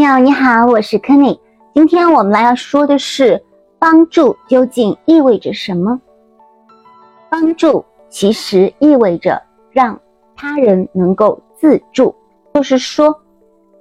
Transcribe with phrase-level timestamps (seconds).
[0.00, 1.38] 友你好，我是 Kenny。
[1.74, 3.42] 今天我们来要说的是
[3.78, 6.00] 帮助究竟意味着什么？
[7.28, 9.98] 帮助其实意味着让
[10.34, 12.14] 他人能够自助，
[12.54, 13.14] 就是说，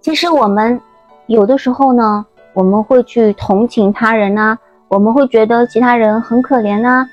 [0.00, 0.80] 其实我们
[1.26, 4.58] 有的时候呢，我们会去同情他人呐，
[4.88, 7.06] 我们会觉得其他人很可怜呐，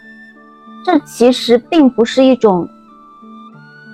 [0.84, 2.68] 这其实并不是一种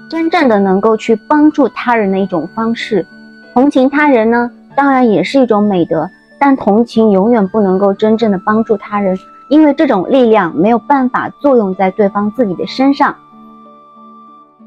[0.09, 3.05] 真正的能够去帮助他人的一种方式。
[3.53, 4.49] 同情他人呢？
[4.75, 6.09] 当然也是一种美德，
[6.39, 9.17] 但同情永远不能够真正的帮助他人，
[9.49, 13.15] 因为这种力量没有办法作用在对方自己的身上。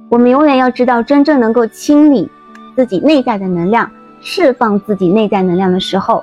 [0.08, 2.30] 我们永远要知道，真正能够清理
[2.76, 6.22] 自己内在的能量，释放自己内在能量的时候，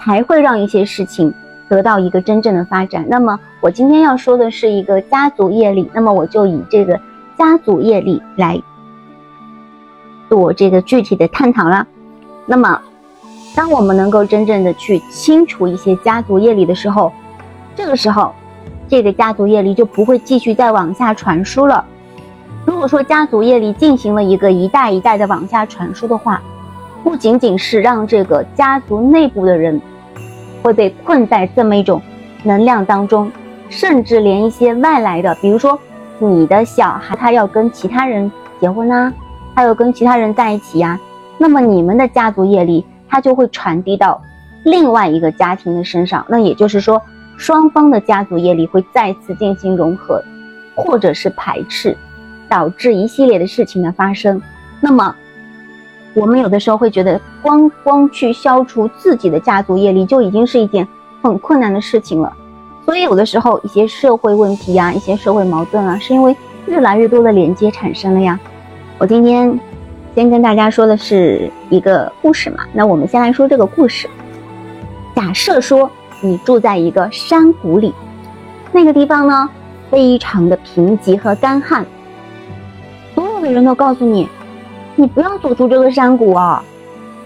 [0.00, 1.34] 才会让一些事情
[1.68, 3.04] 得到一个真正的发展。
[3.08, 7.00] 那么，我今天要说的是一个家族业力，那么我就以这个
[7.36, 8.62] 家族业力来
[10.28, 11.86] 做这个具体的探讨了。
[12.46, 12.80] 那么，
[13.54, 17.12] 当我们能够真正的去清除一些家族业力的时候，
[17.74, 18.32] 这个时候，
[18.88, 21.84] 这个家族业力就不会继续再往下传输了。
[22.66, 26.40] 如果说家族业力进行了一个一代一代的往下传输的话，
[27.02, 29.80] 不仅仅是让这个家族内部的人
[30.62, 32.00] 会被困在这么一种
[32.42, 33.30] 能量当中，
[33.68, 35.78] 甚至连一些外来的，比如说
[36.18, 39.12] 你的小孩他要跟其他人结婚啊，
[39.54, 40.98] 他要跟其他人在一起呀。
[41.36, 44.20] 那么你们的家族业力，它就会传递到
[44.64, 46.24] 另外一个家庭的身上。
[46.28, 47.02] 那也就是说，
[47.36, 50.22] 双方的家族业力会再次进行融合，
[50.74, 51.96] 或者是排斥，
[52.48, 54.40] 导致一系列的事情的发生。
[54.80, 55.14] 那么，
[56.14, 60.86] 我们有的时候会觉得，光光去消除自己的家族业力，就已经是一件
[61.20, 62.32] 很困难的事情了。
[62.84, 66.34] 所以，有的时候一些社会问题呀，一些社会矛盾啊，是因为
[66.66, 68.38] 越来越多的连接产生了呀。
[68.98, 69.58] 我今天。
[70.14, 74.08] 先跟大家说的是一个故事嘛，那我们先来说这个故事。
[75.14, 77.92] 假设说你住在一个山谷里，
[78.70, 79.50] 那个地方呢
[79.90, 81.84] 非常的贫瘠和干旱，
[83.14, 84.28] 所有的人都告诉你，
[84.94, 86.62] 你不要走出这个山谷啊，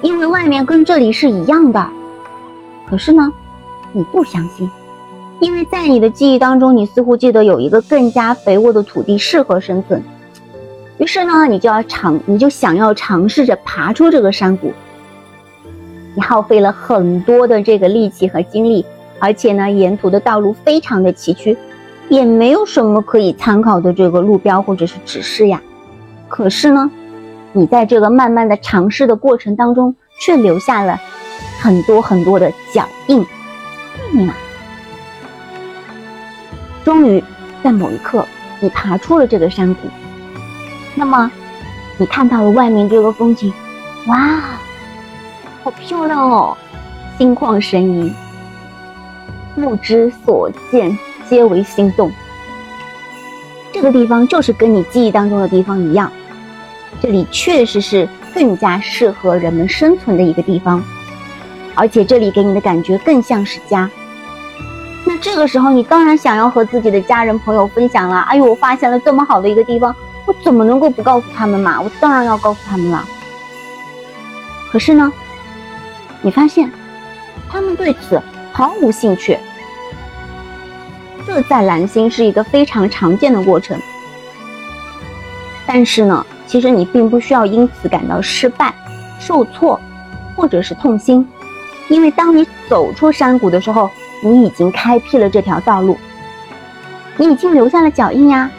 [0.01, 1.87] 因为外面跟这里是一样的。
[2.89, 3.31] 可是呢，
[3.93, 4.71] 你不相信，
[5.41, 10.03] 因为在你的记忆当中，你似乎记得有一个更加肥沃的土地适合生存。
[10.99, 14.73] 于是呢，你就要尝，你就想要尝试着爬出这个山谷。
[16.15, 18.85] 你耗费了很多的这个力气和精力，
[19.21, 21.57] 而且呢，沿途的道路非常的崎岖，
[22.09, 25.63] 也没有什么可以参考的这个路标或者是指示呀。
[26.27, 26.91] 可是呢，
[27.53, 30.99] 你在这个慢慢的尝试的过程当中，却留下了
[31.61, 33.25] 很多很多的脚印。
[34.15, 34.29] 嗯，
[36.85, 37.23] 终于
[37.63, 38.27] 在某一刻，
[38.59, 39.83] 你爬出了这个山谷。
[40.99, 41.31] 那么，
[41.97, 43.53] 你看到了外面这个风景，
[44.09, 44.41] 哇，
[45.63, 46.57] 好漂亮哦，
[47.17, 48.13] 心旷神怡，
[49.55, 50.99] 目之所见
[51.29, 52.11] 皆为心动。
[53.73, 56.11] 这个地方就是跟你记忆当中的地方一样，
[57.01, 60.83] 这里确实是更加适合人们生存的一个地方，
[61.77, 63.89] 而且这里给你的感觉更像是家。
[65.05, 68.19] 那这个时候，你当然想要和自己的家人朋友分享了。
[68.23, 69.95] 哎呦，我发现了这么好的一个地方。
[70.29, 71.81] 我怎么能够不告诉他们嘛？
[71.81, 73.03] 我当然要告诉他们了。
[74.71, 75.11] 可是呢，
[76.21, 76.71] 你发现
[77.51, 78.21] 他们对此
[78.53, 79.39] 毫无兴趣。
[81.27, 83.81] 这在蓝星是一个非常常见的过程。
[85.67, 88.75] 但是呢，其实你并不需要因此感到失败、
[89.19, 89.81] 受挫，
[90.37, 91.27] 或者是痛心，
[91.89, 93.91] 因为当你走出山谷的时候，
[94.23, 95.97] 你已经开辟了这条道路，
[97.17, 98.51] 你已经留下了脚印呀。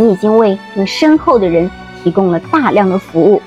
[0.00, 1.70] 你已经为你身后的人
[2.02, 3.42] 提供了大量的服务，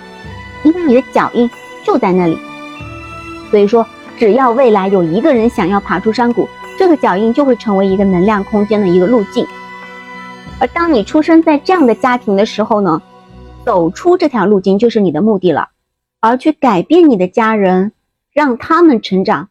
[0.64, 1.50] 因为你的脚印
[1.84, 2.38] 就在那里。
[3.50, 3.84] 所以说，
[4.20, 6.48] 只要未来有一个人想要爬出山谷，
[6.78, 9.48] 这个脚印就会成为一个能量空间的一个路径。
[10.60, 13.02] 而当你出生在这样的家庭的时候呢，
[13.66, 15.70] 走出这条路径就是你的目的了。
[16.20, 17.94] 而去改变你的家人，
[18.32, 19.50] 让他们成长，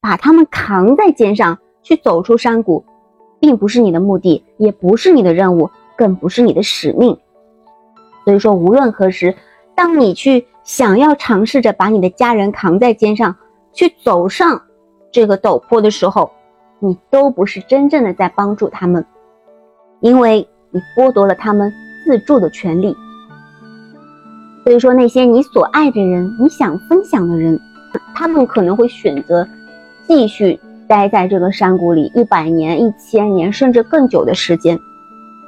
[0.00, 2.84] 把他们扛在肩上去走出山谷，
[3.40, 5.68] 并不是你的目的，也不是你的任务。
[5.96, 7.16] 更不是你的使命，
[8.24, 9.34] 所以说无论何时，
[9.74, 13.34] 当你去想要尝试着把你的家人扛在肩上
[13.72, 14.60] 去走上
[15.12, 16.30] 这个陡坡的时候，
[16.80, 19.04] 你都不是真正的在帮助他们，
[20.00, 21.72] 因为你剥夺了他们
[22.04, 22.96] 自助的权利。
[24.64, 27.60] 所以说那些你所爱的人，你想分享的人，
[28.14, 29.46] 他们可能会选择
[30.08, 30.58] 继续
[30.88, 34.78] 待在这个山谷里一百年、一千年，甚至更久的时间。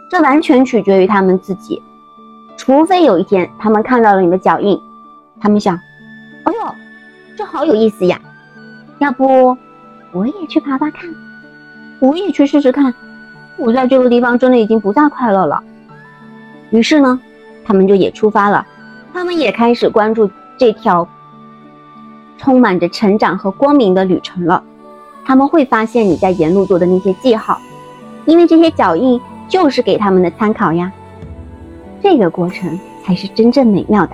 [0.09, 1.83] 这完全取决于他们自己，
[2.57, 4.81] 除非有一天他们看到了你的脚印，
[5.41, 5.75] 他们想，
[6.45, 6.75] 哎呦，
[7.37, 8.21] 这好有意思呀！
[8.99, 9.57] 要不
[10.13, 11.03] 我也去爬爬看，
[12.01, 12.95] 我也去试试看。
[13.59, 15.63] 我在这个地方真的已经不再快乐了。
[16.71, 17.21] 于是呢，
[17.65, 18.67] 他们就也出发了，
[19.13, 21.07] 他们也开始关注这条
[22.39, 24.63] 充满着成长和光明的旅程了。
[25.25, 27.61] 他们会发现你在沿路做的那些记号，
[28.25, 30.93] 因为这些脚印就是给他们的参考呀。
[32.03, 34.13] 这个过程才是真正美妙的。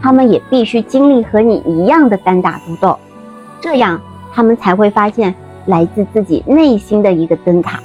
[0.00, 2.96] 他们也必须经历和你一样的单打独斗，
[3.60, 4.00] 这样
[4.32, 5.34] 他们才会发现
[5.66, 7.80] 来自自己内心的一个灯塔。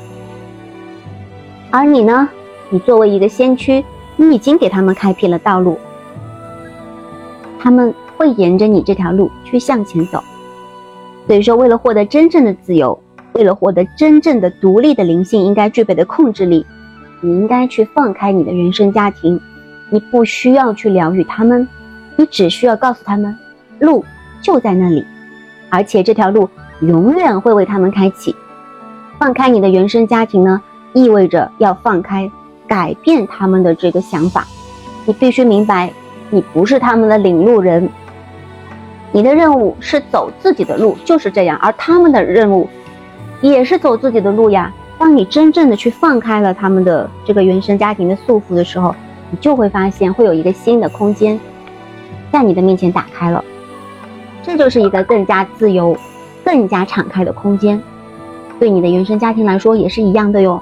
[1.72, 2.30] 而你呢？
[2.70, 3.84] 你作为一个先驱，
[4.16, 5.78] 你已经给他们开辟了道路，
[7.60, 10.24] 他们会沿着你这条路去向前走。
[11.28, 12.98] 所以说，为了获得真正的自由，
[13.34, 16.66] 为了获得真正的独立的灵性应该具备的控制力，
[17.22, 19.40] 你应该去放开你的原生家庭，
[19.90, 21.68] 你不需要去疗愈他们，
[22.16, 23.38] 你只需要告诉他们，
[23.80, 24.04] 路
[24.42, 25.06] 就在那里，
[25.70, 26.50] 而且这条路
[26.82, 28.36] 永远会为他们开启。
[29.20, 30.62] 放开你的原生家庭呢，
[30.94, 32.32] 意味着要放开。
[32.66, 34.48] 改变他们的这个想法，
[35.06, 35.92] 你必须明白，
[36.32, 37.88] 你不是他们的领路人。
[39.12, 41.56] 你的任务是走自己的路，就是这样。
[41.62, 42.68] 而他们的任务
[43.50, 44.72] 也是走自己的路呀。
[44.98, 48.96] 当你真正的去放开了他们的这个原生家庭的束缚的时候，
[49.32, 51.40] 你就会发现会有一个新的空间
[52.32, 53.44] 在你的面前打开了。
[54.42, 55.98] 这就是一个更加自由、
[56.46, 57.82] 更加敞开的空间。
[58.60, 60.62] 对你的原生家庭来说也是一样的哟。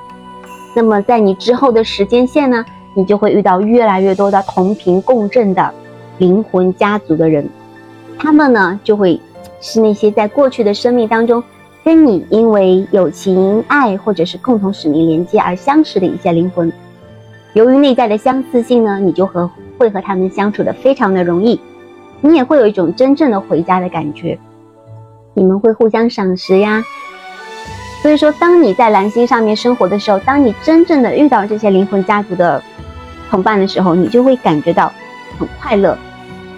[0.74, 5.72] 那么，在你之后的时间线呢，你就会遇到越来越多的同频共振的
[6.18, 7.48] 灵魂家族的人，
[8.18, 9.20] 他们呢就会
[9.60, 11.44] 是那些在过去的生命当中
[11.84, 16.72] 跟你因为友情、爱或者是共同使命连接而相识的一些灵魂。
[17.54, 21.60] 由于内在的相似性呢，你就和会和他们相处的非常的容易，
[22.22, 24.38] 你也会有一种真正的回家的感觉，
[25.34, 26.84] 你们会互相赏识呀。
[28.02, 32.62] 所以说，当你在蓝星上面生活的时候，当你真正的遇到这些灵魂家族的
[33.30, 34.92] 同伴的时候，你就会感觉到
[35.38, 35.98] 很快乐。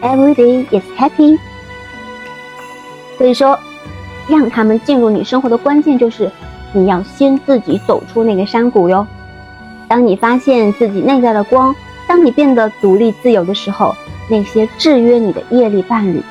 [0.02, 1.40] Every day is happy。
[3.18, 3.58] 所以说，
[4.28, 6.32] 让他们进入你生活的关键就是
[6.72, 9.06] 你要先自己走出那个山谷哟。
[9.88, 11.76] 当你发现自己内在的光，
[12.08, 13.96] 当你变得独立自由的时候，
[14.30, 16.22] 那些制约你的业力伴侣、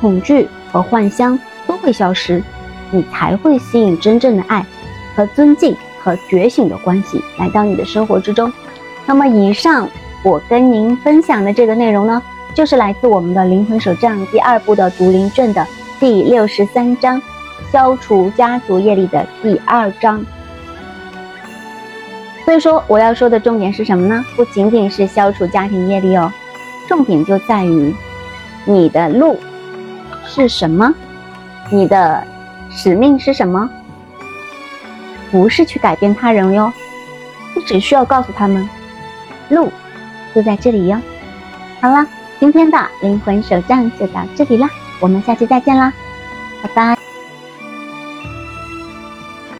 [0.00, 2.42] 恐惧和幻想都会消失。
[2.90, 4.64] 你才会吸引真正的爱
[5.16, 8.52] 和尊敬和觉醒的关系来到你的生活之中。
[9.04, 9.88] 那么，以上
[10.22, 12.22] 我跟您分享的这个内容呢，
[12.54, 15.66] 就是来自我们的灵魂手账第二部的读灵卷的
[16.04, 17.18] 第六十三章，
[17.72, 20.22] 消除家族业力的第二章。
[22.44, 24.22] 所以说，我要说的重点是什么呢？
[24.36, 26.30] 不仅仅是消除家庭业力哦，
[26.86, 27.94] 重点就在于
[28.66, 29.40] 你的路
[30.26, 30.94] 是什么，
[31.70, 32.22] 你的。
[32.70, 33.70] 使命是什么？
[35.30, 36.70] 不是去改变他人哟，
[37.56, 38.68] 你只需要告诉他们，
[39.48, 39.72] 路
[40.34, 41.00] 就在这里哟。
[41.80, 42.06] 好了，
[42.38, 44.68] 今天的灵魂手账就到这里啦，
[45.00, 45.92] 我们下期再见啦，
[46.62, 47.03] 拜拜。